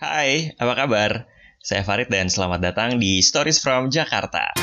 [0.00, 1.28] Hai, apa kabar?
[1.60, 4.56] Saya Farid dan selamat datang di Stories from Jakarta.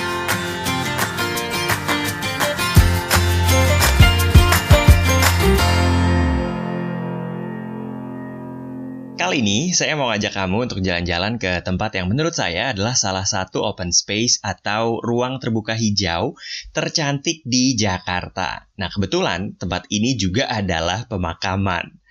[9.14, 13.30] Kali ini saya mau ngajak kamu untuk jalan-jalan ke tempat yang menurut saya adalah salah
[13.30, 16.34] satu open space atau ruang terbuka hijau
[16.74, 18.66] tercantik di Jakarta.
[18.82, 22.07] Nah, kebetulan tempat ini juga adalah pemakaman.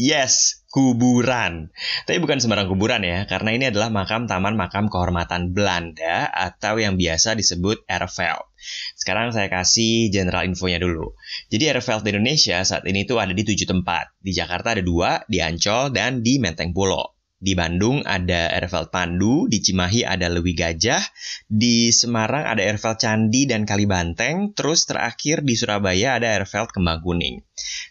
[0.00, 1.68] Yes, kuburan.
[2.08, 6.96] Tapi bukan sembarang kuburan ya, karena ini adalah makam Taman Makam Kehormatan Belanda atau yang
[6.96, 8.48] biasa disebut Erfeld.
[8.96, 11.12] Sekarang saya kasih general infonya dulu.
[11.52, 14.16] Jadi Erfeld di Indonesia saat ini tuh ada di tujuh tempat.
[14.24, 17.19] Di Jakarta ada dua, di Ancol, dan di Menteng Pulo.
[17.40, 21.00] Di Bandung ada Airfeld Pandu, di Cimahi ada Lewi Gajah,
[21.48, 27.40] di Semarang ada Airfeld Candi dan Kalibanteng, terus terakhir di Surabaya ada Airfeld Kembang Kuning.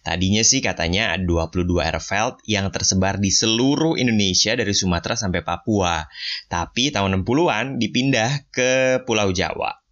[0.05, 6.05] Tadinya sih katanya ada 22 Airfeld yang tersebar di seluruh Indonesia dari Sumatera sampai Papua.
[6.45, 9.88] Tapi tahun 60-an dipindah ke Pulau Jawa.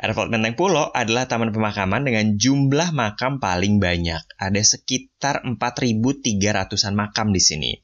[0.00, 4.24] Airfield Menteng Pulo adalah taman pemakaman dengan jumlah makam paling banyak.
[4.40, 7.76] Ada sekitar 4.300-an makam di sini.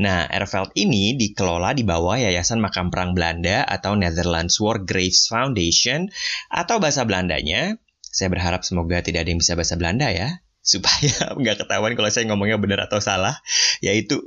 [0.00, 6.08] Nah, Airfield ini dikelola di bawah Yayasan Makam Perang Belanda atau Netherlands War Graves Foundation
[6.48, 7.76] atau bahasa Belandanya.
[8.00, 12.28] Saya berharap semoga tidak ada yang bisa bahasa Belanda ya supaya nggak ketahuan kalau saya
[12.28, 13.40] ngomongnya benar atau salah,
[13.84, 14.20] yaitu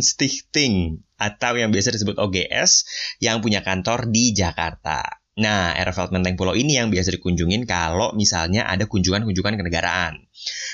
[0.00, 2.88] Stichting atau yang biasa disebut OGS
[3.20, 5.19] yang punya kantor di Jakarta.
[5.38, 10.26] Nah, Airfield Menteng Pulau ini yang biasa dikunjungin kalau misalnya ada kunjungan-kunjungan kenegaraan.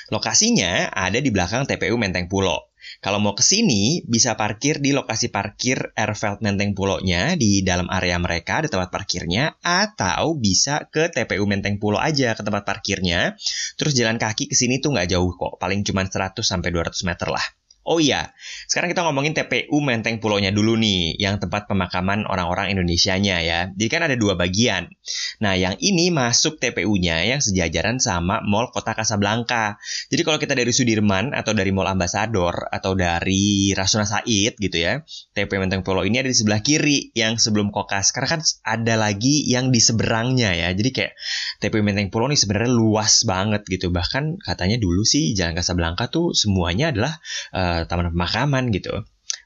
[0.09, 2.73] Lokasinya ada di belakang TPU Menteng Pulau.
[3.03, 8.17] Kalau mau ke sini, bisa parkir di lokasi parkir Airfield Menteng Pulau-nya di dalam area
[8.17, 13.35] mereka, di tempat parkirnya, atau bisa ke TPU Menteng Pulau aja ke tempat parkirnya.
[13.77, 17.29] Terus jalan kaki ke sini tuh nggak jauh kok, paling cuma 100 sampai 200 meter
[17.29, 17.45] lah.
[17.87, 18.35] Oh iya,
[18.67, 23.61] sekarang kita ngomongin TPU Menteng Pulau-nya dulu nih, yang tempat pemakaman orang-orang Indonesianya ya.
[23.71, 24.91] Jadi kan ada dua bagian.
[25.39, 29.79] Nah, yang ini masuk TPU-nya yang sejajaran sama Mall Kota Kasablanka.
[30.11, 35.07] Jadi kalau kita dari Sudirman atau dari Mall Ambassador atau dari Rasuna Said gitu ya,
[35.39, 38.11] TPU Menteng Pulau ini ada di sebelah kiri yang sebelum Kokas.
[38.11, 40.75] Karena kan ada lagi yang di seberangnya ya.
[40.75, 41.15] Jadi kayak
[41.59, 43.89] TPU Menteng Pulau ini sebenarnya luas banget gitu.
[43.93, 47.19] Bahkan katanya dulu sih Jalan Kasablanka tuh semuanya adalah
[47.55, 49.05] uh, taman pemakaman gitu.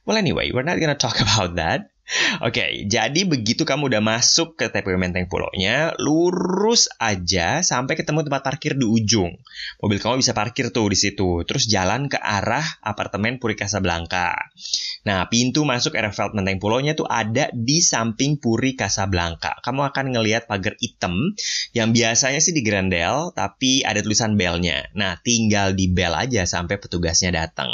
[0.09, 1.93] Well anyway, we're not gonna talk about that.
[2.43, 8.27] Oke, okay, jadi begitu kamu udah masuk ke TPU Menteng Pulau-nya, lurus aja sampai ketemu
[8.27, 9.31] tempat parkir di ujung.
[9.79, 14.35] Mobil kamu bisa parkir tuh di situ, terus jalan ke arah apartemen Puri Casablanca.
[15.07, 19.63] Nah, pintu masuk Airfield Menteng Pulau-nya tuh ada di samping Puri Casablanca.
[19.63, 21.15] Kamu akan ngelihat pagar hitam
[21.79, 24.91] yang biasanya sih di Grandel, tapi ada tulisan belnya.
[24.99, 27.71] Nah, tinggal di bel aja sampai petugasnya datang.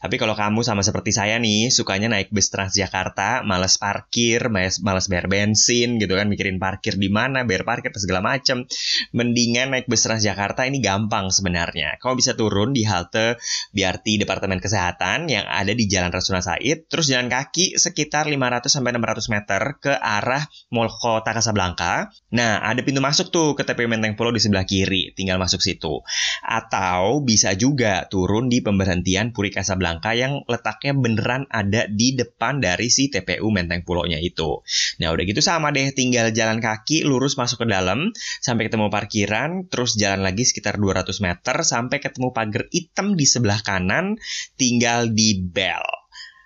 [0.00, 4.78] Tapi kalau kamu sama seperti saya nih, sukanya naik bus Transjakarta, males males parkir, males,
[4.86, 8.70] males bayar bensin gitu kan, mikirin parkir di mana, bayar parkir segala macem.
[9.10, 11.98] Mendingan naik bus Transjakarta ini gampang sebenarnya.
[11.98, 13.40] Kamu bisa turun di halte
[13.74, 18.94] BRT Departemen Kesehatan yang ada di Jalan Rasuna Said, terus jalan kaki sekitar 500 sampai
[18.94, 22.14] 600 meter ke arah Mall Kota Kasablanka.
[22.30, 26.04] Nah, ada pintu masuk tuh ke TPU Menteng Pulau di sebelah kiri, tinggal masuk situ.
[26.44, 32.92] Atau bisa juga turun di pemberhentian Puri Kasablanka yang letaknya beneran ada di depan dari
[32.92, 34.60] si TPU Menteng benteng pulau-nya itu.
[35.00, 38.12] Nah, udah gitu sama deh, tinggal jalan kaki lurus masuk ke dalam
[38.44, 43.64] sampai ketemu parkiran, terus jalan lagi sekitar 200 meter sampai ketemu pagar hitam di sebelah
[43.64, 44.20] kanan,
[44.60, 45.82] tinggal di bel.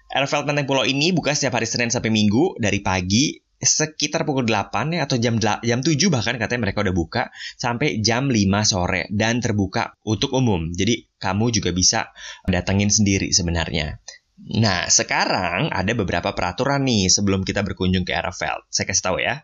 [0.08, 4.94] Airfield Menteng Pulau ini buka setiap hari Senin sampai Minggu dari pagi sekitar pukul 8
[4.94, 7.22] ya atau jam jam 7 bahkan katanya mereka udah buka
[7.58, 10.70] sampai jam 5 sore dan terbuka untuk umum.
[10.70, 12.14] Jadi kamu juga bisa
[12.46, 13.98] datengin sendiri sebenarnya.
[14.38, 18.64] Nah, sekarang ada beberapa peraturan nih sebelum kita berkunjung ke Arafeld.
[18.70, 19.42] Saya kasih tahu ya.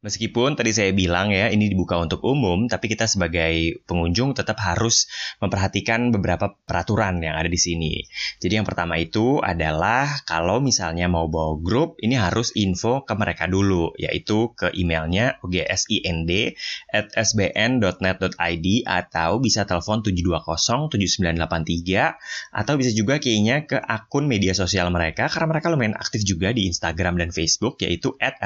[0.00, 5.04] Meskipun tadi saya bilang ya ini dibuka untuk umum, tapi kita sebagai pengunjung tetap harus
[5.44, 8.00] memperhatikan beberapa peraturan yang ada di sini.
[8.40, 13.44] Jadi yang pertama itu adalah kalau misalnya mau bawa grup, ini harus info ke mereka
[13.44, 16.32] dulu, yaitu ke emailnya ogsind
[16.88, 25.28] at sbn.net.id atau bisa telepon 720-7983 atau bisa juga kayaknya ke akun media sosial mereka
[25.28, 28.40] karena mereka lumayan aktif juga di Instagram dan Facebook yaitu at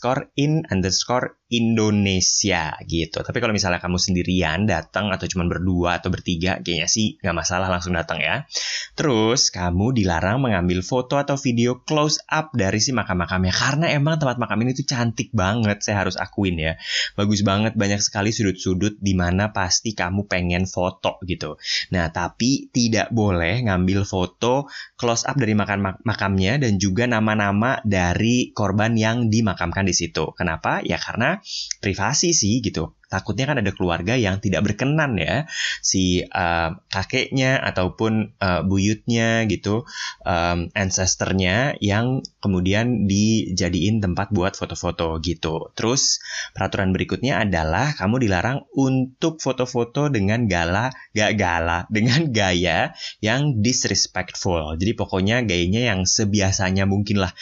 [0.00, 3.26] score in and the score Indonesia gitu.
[3.26, 7.66] Tapi kalau misalnya kamu sendirian datang atau cuma berdua atau bertiga, kayaknya sih nggak masalah
[7.66, 8.46] langsung datang ya.
[8.94, 14.38] Terus kamu dilarang mengambil foto atau video close up dari si makam-makamnya karena emang tempat
[14.38, 16.78] makam ini tuh cantik banget, saya harus akuin ya.
[17.18, 21.58] Bagus banget, banyak sekali sudut-sudut di mana pasti kamu pengen foto gitu.
[21.90, 28.54] Nah, tapi tidak boleh ngambil foto close up dari makam makamnya dan juga nama-nama dari
[28.54, 30.30] korban yang dimakamkan di situ.
[30.38, 30.78] Kenapa?
[30.86, 31.39] Ya karena
[31.80, 32.94] privasi sih gitu.
[33.10, 35.50] Takutnya kan ada keluarga yang tidak berkenan ya
[35.82, 39.82] si uh, kakeknya ataupun uh, buyutnya gitu,
[40.22, 45.74] um, ancestornya yang kemudian dijadiin tempat buat foto-foto gitu.
[45.74, 46.22] Terus
[46.54, 54.78] peraturan berikutnya adalah kamu dilarang untuk foto-foto dengan gala, gak gala, dengan gaya yang disrespectful.
[54.78, 57.34] Jadi pokoknya gayanya yang sebiasanya mungkin lah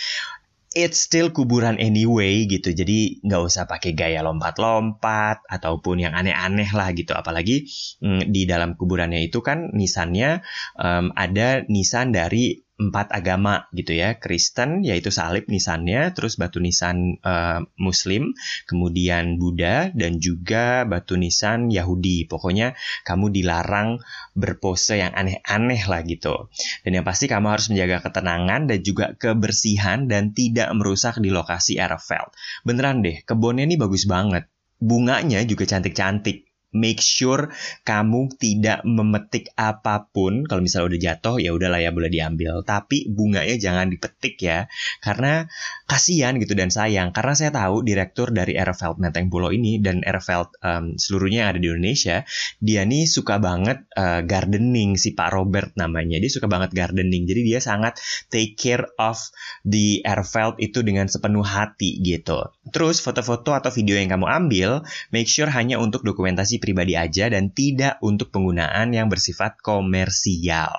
[0.79, 2.71] it's still kuburan anyway gitu.
[2.71, 7.19] Jadi nggak usah pakai gaya lompat-lompat ataupun yang aneh-aneh lah gitu.
[7.19, 7.67] Apalagi
[7.99, 10.47] mm, di dalam kuburannya itu kan nisannya
[10.79, 14.17] um, ada nisan dari empat agama gitu ya.
[14.17, 18.33] Kristen yaitu salib nisannya terus batu nisan uh, Muslim
[18.71, 22.25] kemudian Buddha dan juga batu nisan Yahudi.
[22.31, 23.99] Pokoknya kamu dilarang
[24.33, 26.49] berpose yang aneh-aneh lah gitu.
[26.87, 31.77] Dan yang pasti kamu harus menjaga ketenangan dan juga kebersihan dan tidak merusak di lokasi
[31.77, 32.33] Erefeld
[32.63, 34.49] beneran deh kebunnya ini bagus banget.
[34.79, 37.49] Bunganya juga cantik-cantik make sure
[37.85, 40.45] kamu tidak memetik apa pun.
[40.45, 42.61] Kalau misalnya udah jatuh ya udahlah ya boleh diambil.
[42.63, 44.69] Tapi bunganya jangan dipetik ya,
[45.01, 45.49] karena
[45.89, 47.17] kasihan gitu dan sayang.
[47.17, 51.61] Karena saya tahu direktur dari Erfeld Menteng Pulau ini dan Erfeld um, seluruhnya yang ada
[51.61, 52.17] di Indonesia,
[52.61, 56.21] dia nih suka banget uh, gardening si Pak Robert namanya.
[56.21, 57.25] Dia suka banget gardening.
[57.25, 57.97] Jadi dia sangat
[58.29, 59.17] take care of
[59.65, 62.53] the Erfeld itu dengan sepenuh hati gitu.
[62.69, 64.71] Terus foto-foto atau video yang kamu ambil,
[65.09, 70.71] make sure hanya untuk dokumentasi pribadi aja dan tidak untuk penggunaan yang bersifat komersial.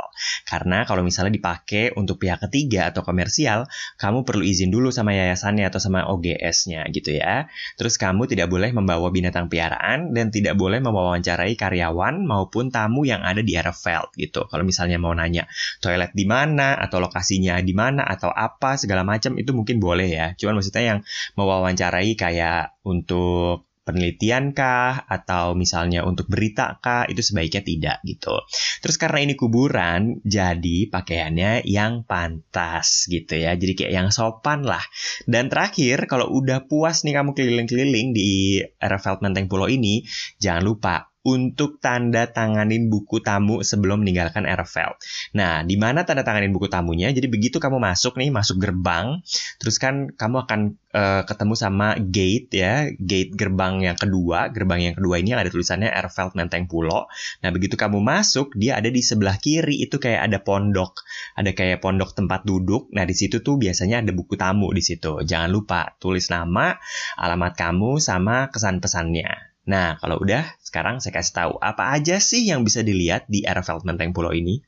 [0.48, 3.66] Karena kalau misalnya dipakai untuk pihak ketiga atau komersial,
[3.98, 7.48] kamu perlu izin dulu sama yayasannya atau sama OGS-nya gitu ya.
[7.80, 13.24] Terus kamu tidak boleh membawa binatang piaraan dan tidak boleh mewawancarai karyawan maupun tamu yang
[13.24, 14.46] ada di Erefeld gitu.
[14.48, 15.48] Kalau misalnya mau nanya
[15.80, 20.28] toilet di mana atau lokasinya di mana atau apa segala macam itu mungkin boleh ya.
[20.36, 21.00] Cuman maksudnya yang
[21.40, 28.38] mewawancarai kayak untuk penelitian kah atau misalnya untuk berita kah itu sebaiknya tidak gitu.
[28.86, 33.58] Terus karena ini kuburan jadi pakaiannya yang pantas gitu ya.
[33.58, 34.82] Jadi kayak yang sopan lah.
[35.26, 40.06] Dan terakhir kalau udah puas nih kamu keliling-keliling di Erefeld Menteng Pulau ini,
[40.38, 44.98] jangan lupa untuk tanda tanganin buku tamu sebelum meninggalkan Erfeld.
[45.38, 47.14] Nah, di mana tanda tanganin buku tamunya?
[47.14, 49.22] Jadi begitu kamu masuk nih, masuk gerbang,
[49.62, 50.60] terus kan kamu akan
[50.94, 54.50] uh, ketemu sama gate ya, gate gerbang yang kedua.
[54.50, 57.06] Gerbang yang kedua ini ada tulisannya Erfeld Menteng Pulau.
[57.46, 61.06] Nah, begitu kamu masuk, dia ada di sebelah kiri itu kayak ada pondok,
[61.38, 62.90] ada kayak pondok tempat duduk.
[62.96, 65.22] Nah, di situ tuh biasanya ada buku tamu di situ.
[65.22, 66.74] Jangan lupa tulis nama,
[67.20, 69.49] alamat kamu sama kesan pesannya.
[69.70, 73.86] Nah, kalau udah, sekarang saya kasih tahu apa aja sih yang bisa dilihat di Erefeld
[73.86, 74.66] Menteng Pulau ini.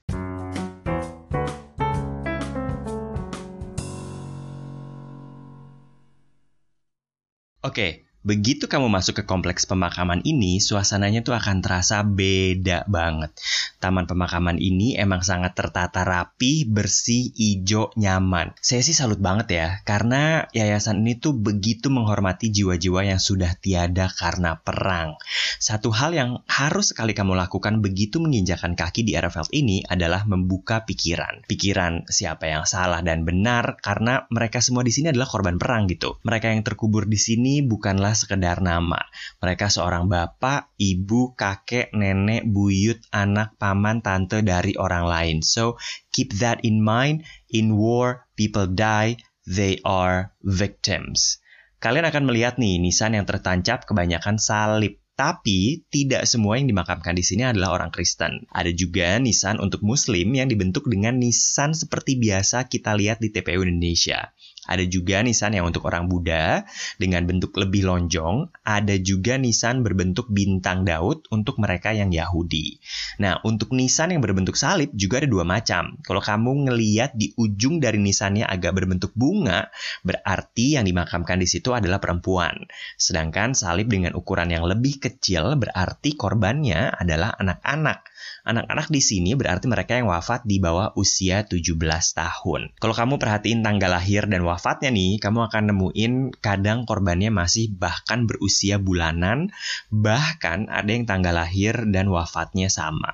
[7.65, 13.33] Oke, Begitu kamu masuk ke kompleks pemakaman ini, suasananya tuh akan terasa beda banget.
[13.81, 18.53] Taman pemakaman ini emang sangat tertata rapi, bersih, hijau, nyaman.
[18.61, 24.05] Saya sih salut banget ya, karena yayasan ini tuh begitu menghormati jiwa-jiwa yang sudah tiada
[24.13, 25.17] karena perang.
[25.57, 30.85] Satu hal yang harus sekali kamu lakukan begitu menginjakan kaki di Erefeld ini adalah membuka
[30.85, 31.49] pikiran.
[31.49, 36.21] Pikiran siapa yang salah dan benar, karena mereka semua di sini adalah korban perang gitu.
[36.21, 37.65] Mereka yang terkubur di sini
[38.11, 38.99] bukanlah sekedar nama.
[39.39, 45.37] Mereka seorang bapak, ibu, kakek, nenek, buyut, anak, paman, tante dari orang lain.
[45.39, 45.79] So,
[46.11, 47.23] keep that in mind.
[47.47, 49.15] In war, people die.
[49.47, 51.39] They are victims.
[51.81, 55.01] Kalian akan melihat nih nisan yang tertancap kebanyakan salib.
[55.17, 58.47] Tapi tidak semua yang dimakamkan di sini adalah orang Kristen.
[58.49, 63.61] Ada juga nisan untuk Muslim yang dibentuk dengan nisan seperti biasa kita lihat di TPU
[63.61, 64.33] Indonesia.
[64.69, 66.69] Ada juga nisan yang untuk orang Buddha
[67.01, 68.53] dengan bentuk lebih lonjong.
[68.61, 72.77] Ada juga nisan berbentuk bintang Daud untuk mereka yang Yahudi.
[73.17, 75.97] Nah, untuk nisan yang berbentuk salib juga ada dua macam.
[76.05, 79.73] Kalau kamu ngeliat di ujung dari nisannya agak berbentuk bunga,
[80.05, 82.53] berarti yang dimakamkan di situ adalah perempuan.
[83.01, 88.10] Sedangkan salib dengan ukuran yang lebih kecil berarti korbannya adalah anak-anak.
[88.41, 91.77] Anak-anak di sini berarti mereka yang wafat di bawah usia 17
[92.17, 92.73] tahun.
[92.81, 98.25] Kalau kamu perhatiin tanggal lahir dan wafatnya nih, kamu akan nemuin kadang korbannya masih bahkan
[98.25, 99.53] berusia bulanan,
[99.93, 103.13] bahkan ada yang tanggal lahir dan wafatnya sama.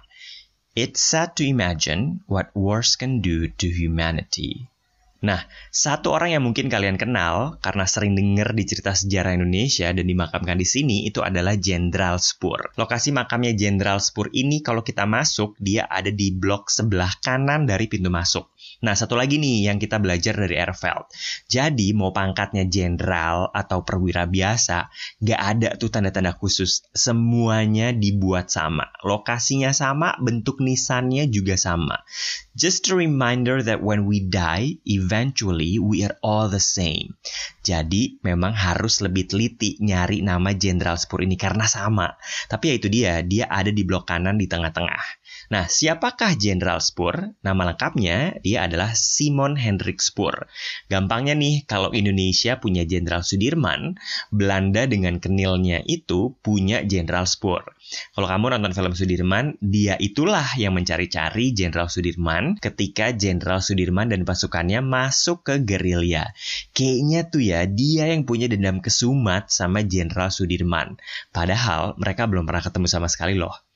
[0.80, 4.72] It's sad to imagine what wars can do to humanity.
[5.18, 5.42] Nah,
[5.74, 10.58] satu orang yang mungkin kalian kenal karena sering dengar di cerita sejarah Indonesia dan dimakamkan
[10.62, 12.70] di sini itu adalah Jenderal Spur.
[12.78, 17.90] Lokasi makamnya Jenderal Spur ini kalau kita masuk, dia ada di blok sebelah kanan dari
[17.90, 18.54] pintu masuk.
[18.78, 21.10] Nah, satu lagi nih yang kita belajar dari Erfeld.
[21.50, 26.86] Jadi, mau pangkatnya jenderal atau perwira biasa, nggak ada tuh tanda-tanda khusus.
[26.94, 28.94] Semuanya dibuat sama.
[29.02, 32.06] Lokasinya sama, bentuk nisannya juga sama.
[32.54, 37.18] Just a reminder that when we die, eventually we are all the same.
[37.66, 42.14] Jadi, memang harus lebih teliti nyari nama Jenderal Spur ini karena sama.
[42.46, 45.17] Tapi ya itu dia, dia ada di blok kanan di tengah-tengah.
[45.48, 47.32] Nah, siapakah Jenderal Spur?
[47.40, 50.48] Nama lengkapnya dia adalah Simon Hendrik Spur.
[50.92, 53.96] Gampangnya nih, kalau Indonesia punya Jenderal Sudirman,
[54.28, 57.64] Belanda dengan kenilnya itu punya Jenderal Spur.
[58.12, 64.28] Kalau kamu nonton film Sudirman, dia itulah yang mencari-cari Jenderal Sudirman ketika Jenderal Sudirman dan
[64.28, 66.36] pasukannya masuk ke gerilya.
[66.76, 71.00] Kayaknya tuh ya, dia yang punya dendam kesumat sama Jenderal Sudirman.
[71.32, 73.67] Padahal mereka belum pernah ketemu sama sekali loh.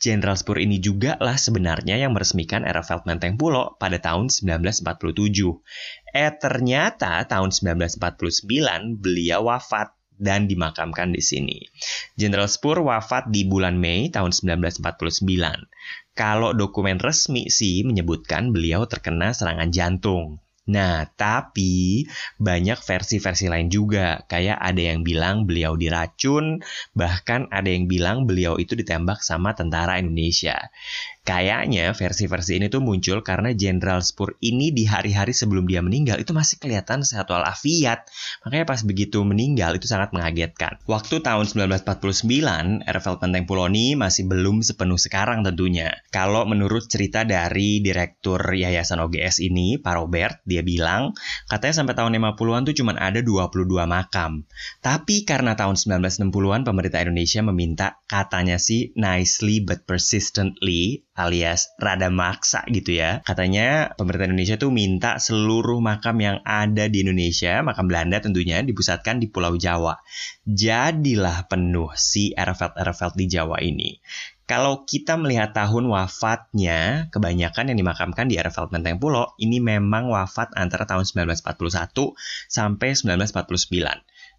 [0.00, 4.80] Jenderal Spur ini juga lah sebenarnya yang meresmikan era Menteng Pulo pada tahun 1947.
[6.16, 8.00] Eh ternyata tahun 1949
[8.96, 11.68] beliau wafat dan dimakamkan di sini.
[12.16, 14.80] Jenderal Spur wafat di bulan Mei tahun 1949.
[16.16, 20.40] Kalau dokumen resmi sih menyebutkan beliau terkena serangan jantung.
[20.68, 22.04] Nah, tapi
[22.36, 24.20] banyak versi-versi lain juga.
[24.28, 26.60] Kayak ada yang bilang beliau diracun,
[26.92, 30.70] bahkan ada yang bilang beliau itu ditembak sama tentara Indonesia.
[31.20, 36.32] Kayaknya versi-versi ini tuh muncul karena Jenderal Spur ini di hari-hari sebelum dia meninggal itu
[36.32, 38.08] masih kelihatan sehat walafiat.
[38.42, 40.80] Makanya pas begitu meninggal itu sangat mengagetkan.
[40.88, 45.92] Waktu tahun 1949, Ervel Penteng Puloni masih belum sepenuh sekarang tentunya.
[46.08, 51.14] Kalau menurut cerita dari Direktur Yayasan OGS ini, Pak Robert, dia bilang
[51.46, 54.42] katanya sampai tahun 50-an tuh cuma ada 22 makam.
[54.82, 62.64] Tapi karena tahun 1960-an pemerintah Indonesia meminta katanya sih nicely but persistently alias rada maksa
[62.72, 63.20] gitu ya.
[63.22, 69.20] Katanya pemerintah Indonesia tuh minta seluruh makam yang ada di Indonesia, makam Belanda tentunya, dipusatkan
[69.20, 70.00] di Pulau Jawa.
[70.48, 74.00] Jadilah penuh si Erfeld-Erfeld di Jawa ini.
[74.50, 80.50] Kalau kita melihat tahun wafatnya, kebanyakan yang dimakamkan di Erfeld Menteng Pulau ini memang wafat
[80.58, 81.54] antara tahun 1941
[82.50, 83.46] sampai 1949.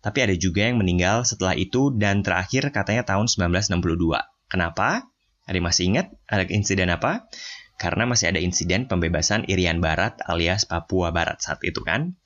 [0.03, 4.19] Tapi ada juga yang meninggal setelah itu dan terakhir katanya tahun 1962.
[4.51, 5.07] Kenapa?
[5.47, 7.31] Ada yang masih ingat ada insiden apa?
[7.79, 12.19] Karena masih ada insiden pembebasan Irian Barat alias Papua Barat saat itu kan.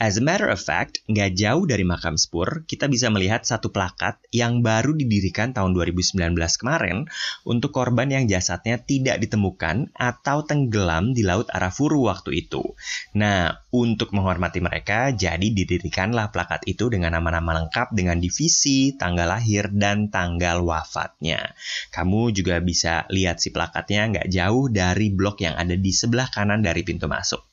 [0.00, 4.16] As a matter of fact, nggak jauh dari makam Spur, kita bisa melihat satu plakat
[4.32, 7.04] yang baru didirikan tahun 2019 kemarin
[7.44, 12.64] untuk korban yang jasadnya tidak ditemukan atau tenggelam di Laut Arafuru waktu itu.
[13.12, 19.68] Nah, untuk menghormati mereka, jadi didirikanlah plakat itu dengan nama-nama lengkap dengan divisi, tanggal lahir,
[19.68, 21.52] dan tanggal wafatnya.
[21.92, 26.64] Kamu juga bisa lihat si plakatnya nggak jauh dari blok yang ada di sebelah kanan
[26.64, 27.44] dari pintu masuk.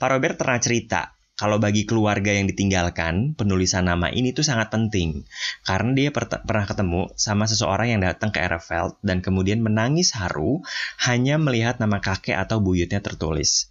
[0.00, 5.28] Pak Robert pernah cerita kalau bagi keluarga yang ditinggalkan, penulisan nama ini tuh sangat penting.
[5.68, 10.64] Karena dia per pernah ketemu sama seseorang yang datang ke Erefeld dan kemudian menangis haru
[11.04, 13.68] hanya melihat nama kakek atau buyutnya tertulis.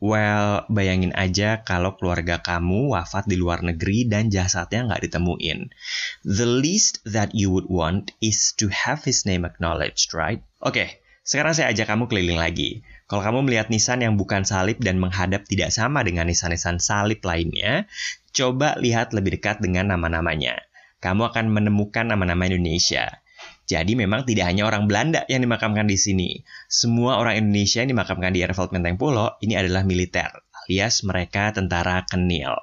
[0.00, 5.68] Well, bayangin aja kalau keluarga kamu wafat di luar negeri dan jasadnya nggak ditemuin.
[6.24, 10.40] The least that you would want is to have his name acknowledged, right?
[10.64, 10.88] Oke, okay,
[11.20, 12.80] sekarang saya ajak kamu keliling lagi.
[13.10, 17.90] Kalau kamu melihat nisan yang bukan salib dan menghadap tidak sama dengan nisan-nisan salib lainnya,
[18.30, 20.62] coba lihat lebih dekat dengan nama-namanya.
[21.02, 23.18] Kamu akan menemukan nama-nama Indonesia.
[23.66, 26.38] Jadi memang tidak hanya orang Belanda yang dimakamkan di sini.
[26.70, 30.30] Semua orang Indonesia yang dimakamkan di Erfeld Menteng Pulo ini adalah militer
[31.02, 32.54] mereka tentara kenil.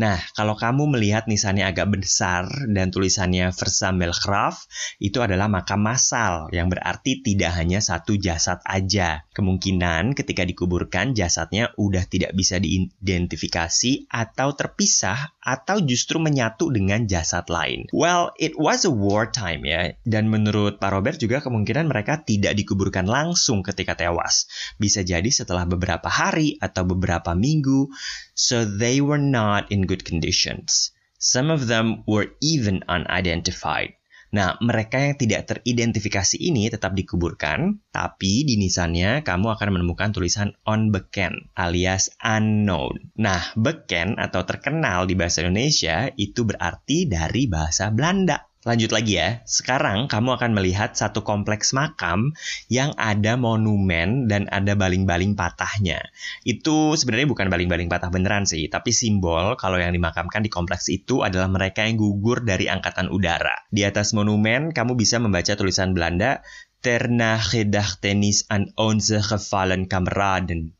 [0.00, 4.64] Nah, kalau kamu melihat nisannya agak besar dan tulisannya Versamelgraf,
[5.02, 9.26] itu adalah makam massal yang berarti tidak hanya satu jasad aja.
[9.34, 17.50] Kemungkinan ketika dikuburkan jasadnya udah tidak bisa diidentifikasi atau terpisah atau justru menyatu dengan jasad
[17.50, 17.90] lain.
[17.90, 19.98] Well, it was a war time ya.
[20.06, 24.46] Dan menurut Pak Robert juga kemungkinan mereka tidak dikuburkan langsung ketika tewas.
[24.78, 27.90] Bisa jadi setelah beberapa hari atau beberapa minggu minggu,
[28.38, 30.94] so they were not in good conditions.
[31.18, 33.98] Some of them were even unidentified.
[34.30, 40.54] Nah, mereka yang tidak teridentifikasi ini tetap dikuburkan, tapi di nisannya kamu akan menemukan tulisan
[40.62, 43.10] on beken alias unknown.
[43.18, 48.49] Nah, beken atau terkenal di bahasa Indonesia itu berarti dari bahasa Belanda.
[48.60, 49.40] Lanjut lagi ya.
[49.48, 52.36] Sekarang kamu akan melihat satu kompleks makam
[52.68, 56.04] yang ada monumen dan ada baling-baling patahnya.
[56.44, 61.24] Itu sebenarnya bukan baling-baling patah beneran sih, tapi simbol kalau yang dimakamkan di kompleks itu
[61.24, 63.64] adalah mereka yang gugur dari angkatan udara.
[63.72, 66.44] Di atas monumen kamu bisa membaca tulisan Belanda
[66.80, 70.76] Terna gedachtenis an onze gevallen kameraden.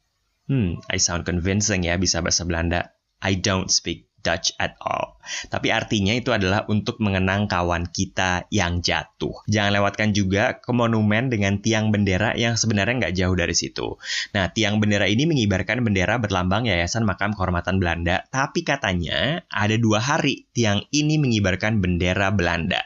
[0.48, 2.96] Hmm, I sound convincing ya bisa bahasa Belanda.
[3.20, 5.20] I don't speak Dutch at all.
[5.48, 9.44] Tapi artinya itu adalah untuk mengenang kawan kita yang jatuh.
[9.48, 13.96] Jangan lewatkan juga ke monumen dengan tiang bendera yang sebenarnya nggak jauh dari situ.
[14.36, 20.00] Nah, tiang bendera ini mengibarkan bendera berlambang Yayasan Makam Kehormatan Belanda, tapi katanya ada dua
[20.00, 22.80] hari tiang ini mengibarkan bendera Belanda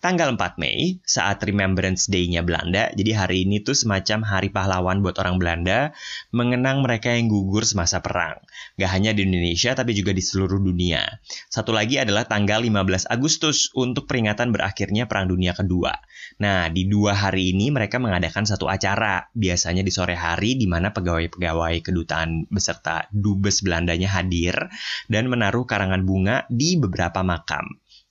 [0.00, 2.92] tanggal 4 Mei saat Remembrance Day-nya Belanda.
[2.92, 5.96] Jadi hari ini tuh semacam hari pahlawan buat orang Belanda
[6.30, 8.38] mengenang mereka yang gugur semasa perang.
[8.76, 11.02] Gak hanya di Indonesia tapi juga di seluruh dunia.
[11.48, 15.96] Satu lagi adalah tanggal 15 Agustus untuk peringatan berakhirnya Perang Dunia Kedua.
[16.36, 20.92] Nah, di dua hari ini mereka mengadakan satu acara, biasanya di sore hari di mana
[20.92, 24.68] pegawai-pegawai kedutaan beserta dubes Belandanya hadir
[25.08, 27.64] dan menaruh karangan bunga di beberapa makam.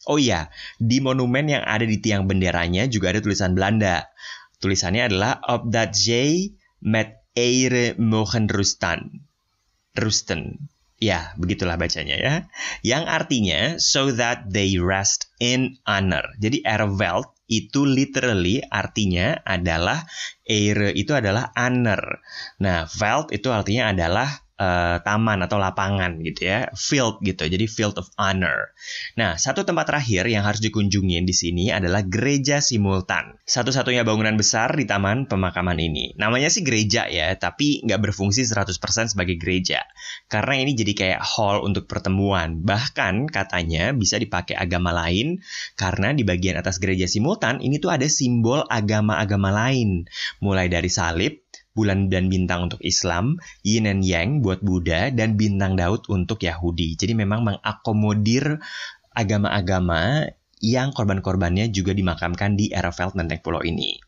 [0.05, 4.05] Oh iya, di monumen yang ada di tiang benderanya juga ada tulisan Belanda.
[4.61, 6.09] Tulisannya adalah Op dat J
[6.85, 9.25] met eire mogen rusten.
[9.97, 10.71] Rusten.
[10.95, 12.35] Ya, begitulah bacanya ya.
[12.79, 16.23] Yang artinya so that they rest in honor.
[16.39, 20.07] Jadi erveld itu literally artinya adalah
[20.47, 22.21] eire itu adalah honor.
[22.63, 27.47] Nah, veld itu artinya adalah uh, taman atau lapangan gitu ya, field gitu.
[27.47, 28.71] Jadi field of honor.
[29.19, 33.39] Nah, satu tempat terakhir yang harus dikunjungi di sini adalah gereja simultan.
[33.45, 36.15] Satu-satunya bangunan besar di taman pemakaman ini.
[36.19, 39.83] Namanya sih gereja ya, tapi nggak berfungsi 100% sebagai gereja.
[40.27, 42.63] Karena ini jadi kayak hall untuk pertemuan.
[42.63, 45.39] Bahkan katanya bisa dipakai agama lain
[45.77, 50.07] karena di bagian atas gereja simultan ini tuh ada simbol agama-agama lain.
[50.41, 51.44] Mulai dari salib,
[51.75, 56.95] bulan dan bintang untuk Islam, yin and yang buat Buddha, dan bintang Daud untuk Yahudi.
[56.95, 58.63] Jadi memang mengakomodir
[59.11, 60.31] agama-agama
[60.63, 63.99] yang korban-korbannya juga dimakamkan di Ereveld Menteng Pulau ini.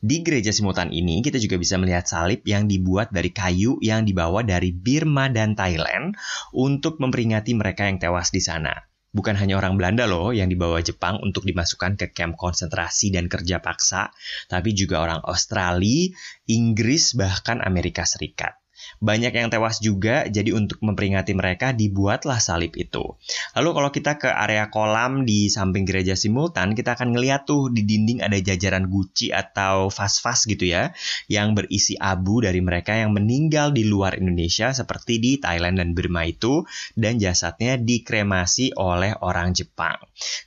[0.00, 4.40] Di gereja simultan ini kita juga bisa melihat salib yang dibuat dari kayu yang dibawa
[4.40, 6.16] dari Birma dan Thailand
[6.56, 8.89] untuk memperingati mereka yang tewas di sana.
[9.10, 13.58] Bukan hanya orang Belanda loh yang dibawa Jepang untuk dimasukkan ke kamp konsentrasi dan kerja
[13.58, 14.14] paksa,
[14.46, 16.14] tapi juga orang Australia,
[16.46, 18.59] Inggris, bahkan Amerika Serikat.
[19.00, 23.16] Banyak yang tewas juga, jadi untuk memperingati mereka dibuatlah salib itu.
[23.56, 27.86] Lalu kalau kita ke area kolam di samping gereja simultan, kita akan ngeliat tuh di
[27.86, 30.92] dinding ada jajaran guci atau vas-vas gitu ya,
[31.26, 36.28] yang berisi abu dari mereka yang meninggal di luar Indonesia seperti di Thailand dan Burma
[36.28, 36.62] itu,
[36.94, 39.96] dan jasadnya dikremasi oleh orang Jepang.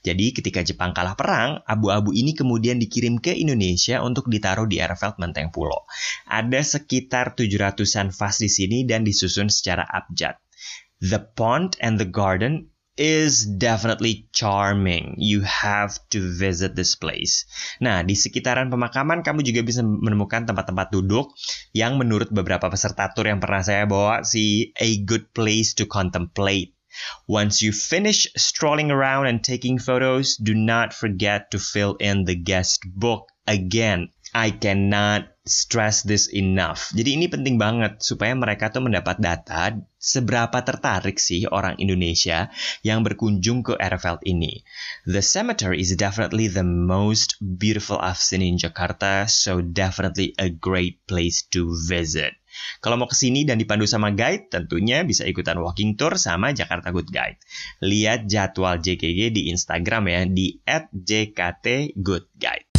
[0.05, 5.17] Jadi ketika Jepang kalah perang, abu-abu ini kemudian dikirim ke Indonesia untuk ditaruh di Airfield
[5.17, 5.85] Menteng Pulo.
[6.29, 10.39] Ada sekitar 700-an vas di sini dan disusun secara abjad.
[11.03, 15.19] The pond and the garden is definitely charming.
[15.19, 17.43] You have to visit this place.
[17.81, 21.33] Nah, di sekitaran pemakaman kamu juga bisa menemukan tempat-tempat duduk
[21.75, 26.77] yang menurut beberapa peserta tur yang pernah saya bawa si a good place to contemplate.
[27.25, 32.37] Once you finish strolling around and taking photos, do not forget to fill in the
[32.37, 34.13] guest book again.
[34.37, 36.95] I cannot stress this enough.
[36.95, 42.47] Jadi ini penting banget supaya mereka tuh mendapat data seberapa tertarik sih orang Indonesia
[42.79, 44.63] yang berkunjung ke Ereveld ini.
[45.03, 51.03] The cemetery is definitely the most beautiful I've seen in Jakarta, so definitely a great
[51.11, 52.39] place to visit.
[52.79, 56.93] Kalau mau ke sini dan dipandu sama guide, tentunya bisa ikutan walking tour sama Jakarta
[56.93, 57.41] Good Guide.
[57.83, 60.61] Lihat jadwal JKG di Instagram ya di
[60.93, 62.72] @jktgoodguide.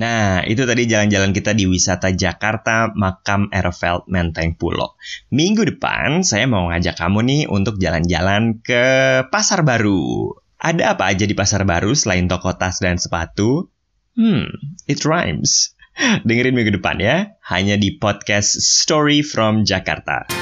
[0.00, 4.96] Nah, itu tadi jalan-jalan kita di wisata Jakarta Makam Ereveld Menteng Pulo.
[5.28, 8.80] Minggu depan saya mau ngajak kamu nih untuk jalan-jalan ke
[9.28, 10.32] Pasar Baru.
[10.56, 13.68] Ada apa aja di Pasar Baru selain toko tas dan sepatu?
[14.16, 14.48] Hmm,
[14.88, 15.76] it rhymes.
[16.26, 20.39] Dengerin minggu depan ya, hanya di podcast Story from Jakarta.